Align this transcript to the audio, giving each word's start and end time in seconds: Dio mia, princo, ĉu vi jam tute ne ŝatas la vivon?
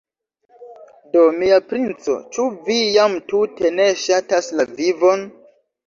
Dio 1.11 1.25
mia, 1.35 1.59
princo, 1.75 2.17
ĉu 2.39 2.47
vi 2.71 2.81
jam 2.97 3.21
tute 3.31 3.75
ne 3.79 3.89
ŝatas 4.09 4.53
la 4.61 4.71
vivon? 4.85 5.33